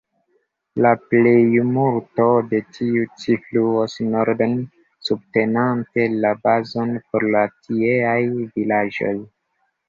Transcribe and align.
La 0.83 0.91
plejmulto 1.09 2.23
de 2.53 2.61
tiu 2.77 3.03
ĉi 3.23 3.35
fluas 3.43 3.97
norden, 4.15 4.55
subtenante 5.11 6.07
la 6.25 6.33
bazon 6.49 6.97
por 7.11 7.27
la 7.37 7.45
tieaj 7.69 8.17
vilaĝoj. 8.57 9.15